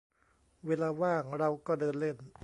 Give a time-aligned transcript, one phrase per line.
[0.67, 2.17] เวลาว่างเราก็เดินเล่น